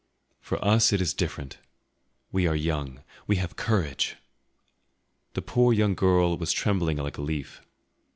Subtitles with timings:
[0.39, 1.59] For us, it is different;
[2.31, 4.15] we are young, we have courage!"
[5.35, 7.61] The poor young girl was trembling like a leaf.